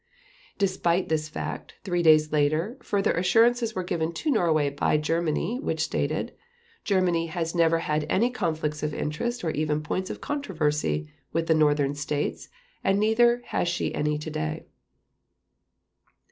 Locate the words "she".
13.67-13.93